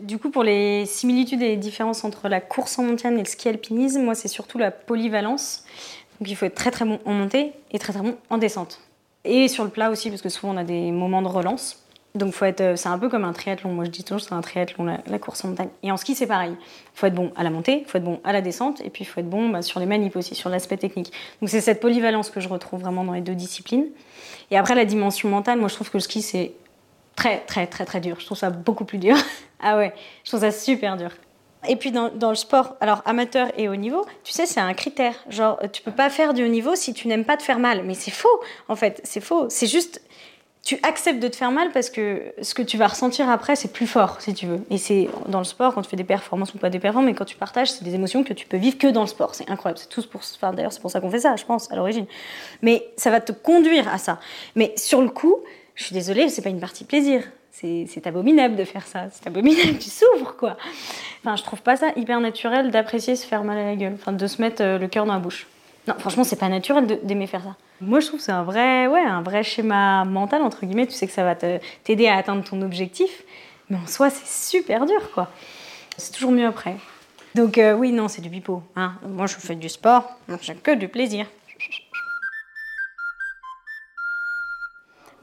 Du 0.00 0.18
coup, 0.18 0.30
pour 0.30 0.42
les 0.42 0.86
similitudes 0.86 1.42
et 1.42 1.48
les 1.48 1.56
différences 1.56 2.04
entre 2.04 2.28
la 2.28 2.40
course 2.40 2.78
en 2.78 2.84
montagne 2.84 3.18
et 3.18 3.22
le 3.22 3.28
ski 3.28 3.48
alpinisme, 3.48 4.02
moi 4.02 4.14
c'est 4.14 4.28
surtout 4.28 4.58
la 4.58 4.70
polyvalence. 4.70 5.64
Donc 6.20 6.30
il 6.30 6.36
faut 6.36 6.46
être 6.46 6.54
très 6.54 6.70
très 6.70 6.84
bon 6.84 7.00
en 7.04 7.12
montée 7.12 7.52
et 7.70 7.78
très 7.78 7.92
très 7.92 8.02
bon 8.02 8.16
en 8.30 8.38
descente. 8.38 8.80
Et 9.28 9.48
sur 9.48 9.64
le 9.64 9.70
plat 9.70 9.90
aussi, 9.90 10.10
parce 10.10 10.22
que 10.22 10.28
souvent 10.28 10.54
on 10.54 10.56
a 10.56 10.64
des 10.64 10.90
moments 10.90 11.22
de 11.22 11.28
relance. 11.28 11.84
Donc 12.14 12.32
faut 12.32 12.46
être, 12.46 12.62
euh, 12.62 12.76
c'est 12.76 12.88
un 12.88 12.98
peu 12.98 13.08
comme 13.08 13.24
un 13.24 13.32
triathlon. 13.32 13.70
Moi 13.72 13.84
je 13.84 13.90
dis 13.90 14.02
toujours 14.02 14.20
c'est 14.20 14.32
un 14.32 14.40
triathlon 14.40 14.84
la, 14.84 15.18
course 15.18 15.44
en 15.44 15.48
montagne. 15.48 15.68
Et 15.82 15.92
en 15.92 15.96
ski 15.96 16.14
c'est 16.14 16.26
pareil. 16.26 16.52
Il 16.58 16.98
faut 16.98 17.06
être 17.06 17.14
bon 17.14 17.30
à 17.36 17.44
la 17.44 17.50
montée, 17.50 17.84
faut 17.86 17.98
être 17.98 18.04
bon 18.04 18.20
à 18.24 18.32
la 18.32 18.40
descente, 18.40 18.80
et 18.80 18.90
puis 18.90 19.04
faut 19.04 19.20
être 19.20 19.28
bon 19.28 19.50
bah, 19.50 19.62
sur 19.62 19.78
les 19.80 19.86
manips 19.86 20.16
aussi, 20.16 20.34
sur 20.34 20.48
l'aspect 20.48 20.78
technique. 20.78 21.12
Donc 21.40 21.50
c'est 21.50 21.60
cette 21.60 21.80
polyvalence 21.80 22.30
que 22.30 22.40
je 22.40 22.48
retrouve 22.48 22.80
vraiment 22.80 23.04
dans 23.04 23.12
les 23.12 23.20
deux 23.20 23.34
disciplines. 23.34 23.86
Et 24.50 24.56
après, 24.56 24.74
la 24.74 24.84
dimension 24.84 25.28
mentale, 25.28 25.58
moi, 25.58 25.68
je 25.68 25.74
trouve 25.74 25.90
que 25.90 25.98
le 25.98 26.02
ski, 26.02 26.22
c'est 26.22 26.52
très, 27.16 27.40
très, 27.40 27.66
très, 27.66 27.84
très 27.84 28.00
dur. 28.00 28.16
Je 28.20 28.26
trouve 28.26 28.38
ça 28.38 28.50
beaucoup 28.50 28.84
plus 28.84 28.98
dur. 28.98 29.16
ah 29.60 29.76
ouais, 29.76 29.92
je 30.24 30.30
trouve 30.30 30.40
ça 30.40 30.50
super 30.50 30.96
dur. 30.96 31.10
Et 31.68 31.76
puis 31.76 31.92
dans, 31.92 32.30
le 32.30 32.34
sport, 32.34 32.76
alors 32.80 33.02
amateur 33.04 33.48
et 33.58 33.68
haut 33.68 33.76
niveau, 33.76 34.04
tu 34.24 34.32
sais, 34.32 34.46
c'est 34.46 34.60
un 34.60 34.74
critère. 34.74 35.14
Genre, 35.28 35.60
tu 35.72 35.82
peux 35.82 35.92
pas 35.92 36.10
faire 36.10 36.34
du 36.34 36.42
haut 36.42 36.48
niveau 36.48 36.74
si 36.74 36.94
tu 36.94 37.08
n'aimes 37.08 37.24
pas 37.24 37.36
te 37.36 37.42
faire 37.42 37.58
mal. 37.58 37.82
Mais 37.84 37.94
c'est 37.94 38.10
faux, 38.10 38.40
en 38.68 38.74
fait. 38.74 39.00
C'est 39.04 39.20
faux. 39.20 39.50
C'est 39.50 39.66
juste, 39.66 40.00
tu 40.64 40.78
acceptes 40.82 41.20
de 41.20 41.28
te 41.28 41.36
faire 41.36 41.50
mal 41.50 41.70
parce 41.70 41.90
que 41.90 42.32
ce 42.40 42.54
que 42.54 42.62
tu 42.62 42.78
vas 42.78 42.86
ressentir 42.86 43.28
après, 43.28 43.54
c'est 43.54 43.72
plus 43.72 43.86
fort, 43.86 44.20
si 44.20 44.32
tu 44.32 44.46
veux. 44.46 44.60
Et 44.70 44.78
c'est 44.78 45.08
dans 45.28 45.38
le 45.38 45.44
sport, 45.44 45.74
quand 45.74 45.82
tu 45.82 45.90
fais 45.90 45.96
des 45.96 46.04
performances 46.04 46.54
ou 46.54 46.58
pas 46.58 46.70
des 46.70 46.78
performances, 46.78 47.10
mais 47.10 47.14
quand 47.14 47.26
tu 47.26 47.36
partages, 47.36 47.70
c'est 47.70 47.84
des 47.84 47.94
émotions 47.94 48.24
que 48.24 48.32
tu 48.32 48.46
peux 48.46 48.56
vivre 48.56 48.78
que 48.78 48.88
dans 48.88 49.02
le 49.02 49.06
sport. 49.06 49.34
C'est 49.34 49.50
incroyable. 49.50 49.78
C'est 49.78 49.90
tout 49.90 50.02
pour. 50.08 50.22
Enfin, 50.36 50.54
d'ailleurs, 50.54 50.72
c'est 50.72 50.80
pour 50.80 50.90
ça 50.90 51.00
qu'on 51.00 51.10
fait 51.10 51.20
ça, 51.20 51.36
je 51.36 51.44
pense, 51.44 51.70
à 51.70 51.76
l'origine. 51.76 52.06
Mais 52.62 52.88
ça 52.96 53.10
va 53.10 53.20
te 53.20 53.32
conduire 53.32 53.88
à 53.88 53.98
ça. 53.98 54.18
Mais 54.56 54.72
sur 54.76 55.02
le 55.02 55.10
coup, 55.10 55.36
Je 55.78 55.84
suis 55.84 55.94
désolée, 55.94 56.28
c'est 56.28 56.42
pas 56.42 56.48
une 56.48 56.58
partie 56.58 56.82
plaisir. 56.82 57.22
C'est 57.60 58.06
abominable 58.06 58.54
de 58.54 58.64
faire 58.64 58.86
ça. 58.86 59.06
C'est 59.10 59.26
abominable, 59.26 59.78
tu 59.78 59.90
souffres, 59.90 60.36
quoi. 60.36 60.56
Enfin, 61.20 61.34
je 61.34 61.42
trouve 61.42 61.60
pas 61.60 61.76
ça 61.76 61.88
hyper 61.96 62.20
naturel 62.20 62.70
d'apprécier 62.70 63.16
se 63.16 63.26
faire 63.26 63.42
mal 63.42 63.58
à 63.58 63.64
la 63.64 63.74
gueule. 63.74 63.94
Enfin, 63.94 64.12
de 64.12 64.26
se 64.28 64.40
mettre 64.40 64.62
euh, 64.62 64.78
le 64.78 64.86
cœur 64.86 65.06
dans 65.06 65.14
la 65.14 65.18
bouche. 65.18 65.48
Non, 65.88 65.94
franchement, 65.98 66.22
c'est 66.22 66.38
pas 66.38 66.48
naturel 66.48 66.86
d'aimer 67.02 67.26
faire 67.26 67.42
ça. 67.42 67.56
Moi, 67.80 67.98
je 67.98 68.06
trouve 68.06 68.20
que 68.20 68.24
c'est 68.24 68.32
un 68.32 68.44
vrai, 68.44 68.86
ouais, 68.86 69.00
un 69.00 69.22
vrai 69.22 69.42
schéma 69.42 70.04
mental, 70.04 70.42
entre 70.42 70.66
guillemets. 70.66 70.86
Tu 70.86 70.92
sais 70.92 71.06
que 71.06 71.12
ça 71.12 71.24
va 71.24 71.34
t'aider 71.34 72.06
à 72.06 72.16
atteindre 72.16 72.44
ton 72.44 72.62
objectif. 72.62 73.24
Mais 73.70 73.76
en 73.76 73.86
soi, 73.86 74.10
c'est 74.10 74.28
super 74.28 74.86
dur, 74.86 75.10
quoi. 75.12 75.28
C'est 75.96 76.12
toujours 76.12 76.30
mieux 76.30 76.46
après. 76.46 76.76
Donc, 77.34 77.58
euh, 77.58 77.74
oui, 77.74 77.90
non, 77.90 78.06
c'est 78.06 78.22
du 78.22 78.30
pipeau. 78.30 78.62
Hein. 78.76 78.92
Moi, 79.06 79.26
je 79.26 79.34
fais 79.34 79.56
du 79.56 79.68
sport, 79.68 80.08
j'ai 80.42 80.54
que 80.54 80.74
du 80.74 80.88
plaisir. 80.88 81.26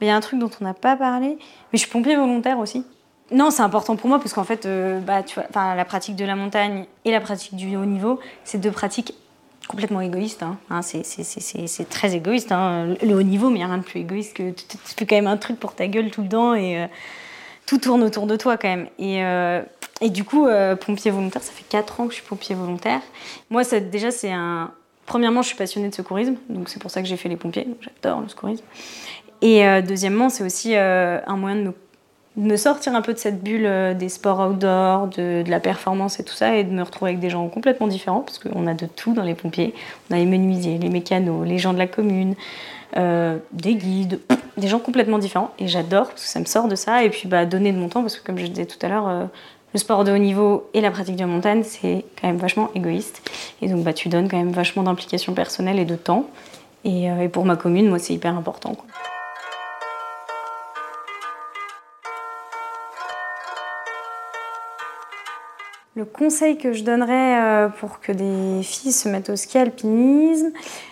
Il 0.00 0.06
y 0.08 0.10
a 0.10 0.16
un 0.16 0.20
truc 0.20 0.38
dont 0.38 0.50
on 0.60 0.64
n'a 0.64 0.74
pas 0.74 0.96
parlé, 0.96 1.38
mais 1.38 1.38
je 1.74 1.78
suis 1.78 1.90
pompier 1.90 2.16
volontaire 2.16 2.58
aussi. 2.58 2.84
Non, 3.32 3.50
c'est 3.50 3.62
important 3.62 3.96
pour 3.96 4.08
moi 4.08 4.18
parce 4.18 4.32
qu'en 4.32 4.44
fait, 4.44 4.66
euh, 4.66 5.00
bah, 5.00 5.24
la 5.74 5.84
pratique 5.84 6.14
de 6.14 6.24
la 6.24 6.36
montagne 6.36 6.86
et 7.04 7.10
la 7.10 7.20
pratique 7.20 7.56
du 7.56 7.76
haut 7.76 7.84
niveau, 7.84 8.20
c'est 8.44 8.58
deux 8.58 8.70
pratiques 8.70 9.14
complètement 9.66 10.00
égoïstes. 10.00 10.44
Hein. 10.44 10.58
Hein, 10.70 10.82
c'est 10.82 11.88
très 11.88 12.14
égoïste. 12.14 12.52
Hein. 12.52 12.94
Le 13.02 13.14
haut 13.14 13.22
niveau, 13.22 13.48
mais 13.48 13.56
il 13.56 13.58
n'y 13.58 13.64
a 13.64 13.68
rien 13.68 13.78
de 13.78 13.82
plus 13.82 14.00
égoïste 14.00 14.36
que 14.36 14.50
tu 14.50 14.76
fais 14.96 15.06
quand 15.06 15.16
même 15.16 15.26
un 15.26 15.36
truc 15.36 15.58
pour 15.58 15.74
ta 15.74 15.88
gueule 15.88 16.10
tout 16.10 16.22
le 16.22 16.28
temps 16.28 16.54
et 16.54 16.80
euh, 16.80 16.86
tout 17.66 17.78
tourne 17.78 18.04
autour 18.04 18.28
de 18.28 18.36
toi 18.36 18.56
quand 18.56 18.68
même. 18.68 18.86
Et, 19.00 19.24
euh, 19.24 19.62
du 20.02 20.22
coup, 20.22 20.46
pompier 20.82 21.10
volontaire, 21.10 21.42
ça 21.42 21.52
fait 21.52 21.64
4 21.68 22.00
ans 22.00 22.04
que 22.04 22.10
je 22.10 22.16
suis 22.16 22.26
pompier 22.26 22.54
volontaire. 22.54 23.00
Moi, 23.50 23.64
déjà, 23.64 24.10
c'est 24.10 24.30
un. 24.30 24.70
Premièrement, 25.06 25.40
je 25.40 25.48
suis 25.48 25.56
passionnée 25.56 25.88
de 25.88 25.94
secourisme, 25.94 26.34
donc 26.48 26.68
c'est 26.68 26.82
pour 26.82 26.90
ça 26.90 27.00
que 27.00 27.08
j'ai 27.08 27.16
fait 27.16 27.28
les 27.28 27.36
pompiers. 27.36 27.66
J'adore 27.80 28.20
le 28.20 28.28
secourisme. 28.28 28.64
Et 29.42 29.66
euh, 29.66 29.82
deuxièmement, 29.82 30.28
c'est 30.28 30.44
aussi 30.44 30.72
euh, 30.74 31.18
un 31.26 31.36
moyen 31.36 31.56
de 31.56 31.72
me, 32.36 32.56
sortir 32.56 32.94
un 32.94 33.02
peu 33.02 33.12
de 33.12 33.18
cette 33.18 33.42
bulle 33.42 33.66
euh, 33.66 33.94
des 33.94 34.08
sports 34.08 34.40
outdoor, 34.40 35.08
de, 35.08 35.44
la 35.46 35.60
performance 35.60 36.20
et 36.20 36.24
tout 36.24 36.34
ça, 36.34 36.56
et 36.56 36.64
de 36.64 36.72
me 36.72 36.82
retrouver 36.82 37.10
avec 37.12 37.20
des 37.20 37.30
gens 37.30 37.46
complètement 37.48 37.86
différents, 37.86 38.20
parce 38.20 38.38
qu'on 38.38 38.66
a 38.66 38.74
de 38.74 38.86
tout 38.86 39.14
dans 39.14 39.22
les 39.22 39.34
pompiers. 39.34 39.74
On 40.10 40.14
a 40.14 40.18
les 40.18 40.26
menuisiers, 40.26 40.78
les 40.78 40.88
mécanos, 40.88 41.46
les 41.46 41.58
gens 41.58 41.72
de 41.72 41.78
la 41.78 41.86
commune, 41.86 42.34
des 42.94 43.74
guides, 43.74 44.20
des 44.56 44.68
gens 44.68 44.78
complètement 44.78 45.18
différents. 45.18 45.50
Et 45.58 45.68
j'adore, 45.68 46.08
parce 46.08 46.22
que 46.22 46.28
ça 46.28 46.40
me 46.40 46.46
sort 46.46 46.68
de 46.68 46.76
ça. 46.76 47.04
Et 47.04 47.10
puis 47.10 47.28
bah, 47.28 47.44
donner 47.44 47.72
de 47.72 47.78
mon 47.78 47.88
temps, 47.88 48.00
parce 48.00 48.16
que 48.16 48.24
comme 48.24 48.38
je 48.38 48.46
disais 48.46 48.64
tout 48.64 48.78
à 48.80 48.88
l'heure, 48.88 49.28
le 49.74 49.78
sport 49.78 50.04
de 50.04 50.12
haut 50.12 50.18
niveau 50.18 50.70
et 50.72 50.80
la 50.80 50.90
pratique 50.90 51.16
de 51.16 51.20
la 51.20 51.26
montagne, 51.26 51.62
c'est 51.62 52.06
quand 52.18 52.26
même 52.26 52.38
vachement 52.38 52.70
égoïste. 52.74 53.28
Et 53.60 53.68
donc 53.68 53.82
bah, 53.82 53.92
tu 53.92 54.08
donnes 54.08 54.30
quand 54.30 54.38
même 54.38 54.52
vachement 54.52 54.82
d'implication 54.82 55.34
personnelle 55.34 55.78
et 55.78 55.84
de 55.84 55.96
temps. 55.96 56.26
Et, 56.84 57.08
pour 57.32 57.44
ma 57.44 57.56
commune, 57.56 57.88
moi, 57.88 57.98
c'est 57.98 58.14
hyper 58.14 58.36
important. 58.36 58.76
Le 65.96 66.04
conseil 66.04 66.58
que 66.58 66.74
je 66.74 66.84
donnerais 66.84 67.40
euh, 67.40 67.68
pour 67.68 68.00
que 68.00 68.12
des 68.12 68.62
filles 68.62 68.92
se 68.92 69.08
mettent 69.08 69.30
au 69.30 69.36
ski 69.36 69.56
alpinisme, 69.56 70.50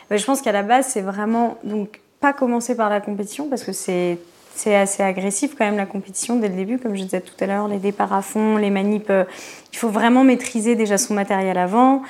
ben, 0.09 0.19
je 0.19 0.25
pense 0.25 0.41
qu'à 0.41 0.51
la 0.51 0.63
base, 0.63 0.87
c'est 0.87 1.03
vraiment 1.03 1.59
donc 1.63 2.01
pas 2.21 2.33
commencer 2.33 2.75
par 2.75 2.89
la 2.89 3.03
compétition 3.03 3.49
parce 3.51 3.65
que 3.65 3.73
c'est 3.73 4.19
c'est 4.57 4.75
assez 4.75 5.03
agressif 5.03 5.57
quand 5.59 5.67
même 5.67 5.77
la 5.77 5.85
compétition 5.85 6.37
dès 6.37 6.49
le 6.49 6.55
début, 6.55 6.79
comme 6.79 6.95
je 6.95 7.03
disais 7.03 7.21
tout 7.21 7.35
à 7.41 7.47
l'heure, 7.47 7.69
les 7.69 7.79
départs 7.79 8.15
à 8.15 8.23
fond, 8.23 8.57
les 8.57 8.71
manips. 8.71 9.11
Euh, 9.11 9.25
il 9.73 9.77
faut 9.77 9.91
vraiment 9.91 10.25
maîtriser 10.25 10.75
déjà 10.75 10.97
son 10.97 11.13
matériel 11.13 11.59
avant, 11.59 12.03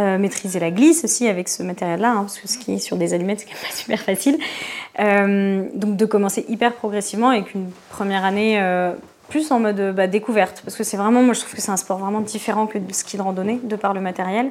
euh, 0.00 0.18
maîtriser 0.18 0.58
la 0.58 0.70
glisse 0.70 1.04
aussi 1.04 1.28
avec 1.28 1.48
ce 1.48 1.62
matériel-là, 1.62 2.10
hein, 2.10 2.22
parce 2.22 2.40
que 2.40 2.48
skier 2.48 2.78
sur 2.78 2.98
des 2.98 3.14
allumettes, 3.14 3.46
c'est 3.46 3.68
pas 3.68 3.74
super 3.74 4.00
facile. 4.00 4.38
donc 4.98 5.96
de 5.96 6.04
commencer 6.04 6.44
hyper 6.48 6.74
progressivement 6.74 7.30
avec 7.30 7.54
une 7.54 7.70
première 7.90 8.24
année 8.24 8.58
en 9.50 9.60
mode 9.60 9.94
bah, 9.94 10.06
découverte, 10.06 10.62
parce 10.64 10.76
que 10.76 10.84
c'est 10.84 10.96
vraiment, 10.96 11.22
moi 11.22 11.34
je 11.34 11.40
trouve 11.40 11.54
que 11.54 11.60
c'est 11.60 11.72
un 11.72 11.76
sport 11.76 11.98
vraiment 11.98 12.20
différent 12.20 12.66
que 12.66 12.78
le 12.78 12.84
ski 12.92 13.16
de 13.16 13.22
randonnée, 13.22 13.60
de 13.62 13.76
par 13.76 13.94
le 13.94 14.00
matériel. 14.00 14.50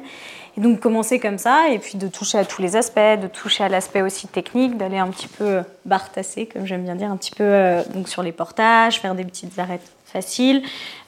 Et 0.56 0.60
donc 0.60 0.78
commencer 0.78 1.18
comme 1.18 1.38
ça, 1.38 1.68
et 1.70 1.78
puis 1.78 1.98
de 1.98 2.06
toucher 2.06 2.38
à 2.38 2.44
tous 2.44 2.62
les 2.62 2.76
aspects, 2.76 2.98
de 2.98 3.26
toucher 3.26 3.64
à 3.64 3.68
l'aspect 3.68 4.02
aussi 4.02 4.28
technique, 4.28 4.76
d'aller 4.76 4.98
un 4.98 5.08
petit 5.08 5.26
peu 5.26 5.62
bartasser, 5.84 6.46
comme 6.46 6.64
j'aime 6.64 6.84
bien 6.84 6.94
dire, 6.94 7.10
un 7.10 7.16
petit 7.16 7.32
peu 7.32 7.42
euh, 7.44 7.82
donc 7.92 8.08
sur 8.08 8.22
les 8.22 8.30
portages, 8.30 9.00
faire 9.00 9.14
des 9.16 9.24
petites 9.24 9.58
arêtes 9.58 9.90
faciles, 10.06 10.62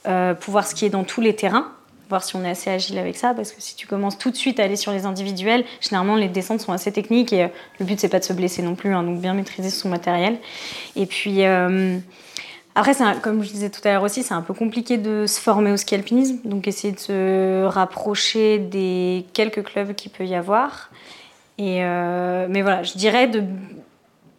euh, 0.09 0.35
pouvoir 0.35 0.66
skier 0.66 0.90
dans 0.90 1.04
tous 1.04 1.21
les 1.21 1.37
terrains, 1.37 1.71
voir 2.09 2.25
si 2.25 2.35
on 2.35 2.45
est 2.45 2.50
assez 2.50 2.71
agile 2.71 2.99
avec 2.99 3.16
ça, 3.16 3.35
parce 3.35 3.52
que 3.52 3.61
si 3.61 3.76
tu 3.76 3.87
commences 3.87 4.18
tout 4.18 4.33
de 4.33 4.37
suite 4.37 4.59
à 4.59 4.64
aller 4.64 4.76
sur 4.76 4.90
les 4.90 5.06
individuels, 5.06 5.64
généralement 5.80 6.16
les 6.16 6.28
descentes 6.28 6.61
sont 6.61 6.73
assez 6.73 6.90
techniques 6.90 7.33
et 7.33 7.45
euh, 7.45 7.49
le 7.78 7.87
but 7.87 8.00
c'est 8.00 8.09
pas 8.09 8.18
de 8.18 8.25
se 8.25 8.33
blesser 8.33 8.62
non 8.62 8.75
plus, 8.75 8.92
hein, 8.92 9.04
donc 9.04 9.21
bien 9.21 9.35
maîtriser 9.35 9.71
son 9.71 9.88
matériel. 9.88 10.38
Et 10.97 11.06
puis 11.06 11.45
après, 12.76 12.92
comme 13.23 13.42
je 13.42 13.49
disais 13.50 13.71
tout 13.71 13.80
à 13.85 13.92
l'heure 13.92 14.02
aussi, 14.02 14.23
c'est 14.23 14.35
un 14.35 14.42
peu 14.42 14.52
compliqué 14.52 14.99
de 14.99 15.25
se 15.26 15.40
former 15.40 15.73
au 15.73 15.78
ski 15.78 15.95
alpinisme, 15.95 16.40
donc 16.45 16.68
essayer 16.68 16.92
de 16.92 16.99
se 16.99 17.64
rapprocher 17.64 18.59
des 18.59 19.25
quelques 19.33 19.62
clubs 19.64 19.95
qu'il 19.95 20.11
peut 20.12 20.26
y 20.26 20.35
avoir. 20.35 20.90
Et 21.56 21.83
euh, 21.83 22.47
mais 22.50 22.61
voilà, 22.61 22.83
je 22.83 22.92
dirais 22.92 23.30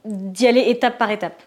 d'y 0.06 0.48
aller 0.48 0.66
étape 0.68 1.00
par 1.00 1.10
étape. 1.10 1.42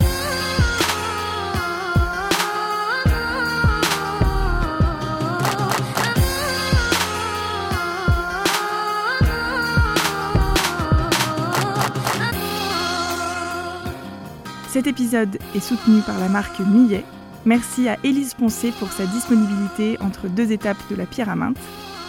Cet 14.81 14.87
épisode 14.87 15.39
est 15.55 15.61
soutenu 15.61 16.01
par 16.01 16.19
la 16.19 16.31
marque 16.31 16.59
Millet. 16.61 17.05
Merci 17.45 17.87
à 17.87 17.99
Élise 18.03 18.33
Poncé 18.33 18.73
pour 18.79 18.91
sa 18.91 19.05
disponibilité 19.05 19.99
entre 20.01 20.27
deux 20.27 20.53
étapes 20.53 20.79
de 20.89 20.97
la 20.97 21.05
pierre. 21.05 21.37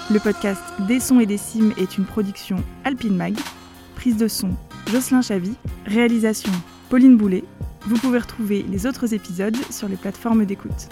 Le 0.10 0.20
podcast 0.20 0.62
Des 0.88 1.02
sons 1.02 1.20
et 1.20 1.26
des 1.26 1.36
cimes 1.36 1.74
est 1.78 1.98
une 1.98 2.06
production 2.06 2.64
Alpine 2.86 3.18
Mag. 3.18 3.36
Prise 3.96 4.16
de 4.16 4.30
son 4.30 4.52
Jocelyn 4.90 5.22
Chavy. 5.22 5.56
Réalisation 5.86 6.54
Pauline 6.90 7.18
Boulet. 7.18 7.44
Vous 7.88 7.98
pouvez 7.98 8.20
retrouver 8.20 8.66
les 8.72 8.88
autres 8.88 9.14
épisodes 9.14 9.58
sur 9.70 9.90
les 9.90 9.98
plateformes 9.98 10.46
d'écoute. 10.46 10.88